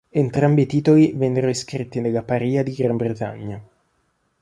Entrambi 0.09 0.63
i 0.63 0.65
titoli 0.65 1.13
vennero 1.13 1.47
iscritti 1.47 1.99
nella 2.01 2.23
Parìa 2.23 2.63
di 2.63 2.73
Gran 2.73 2.97
Bretagna. 2.97 3.61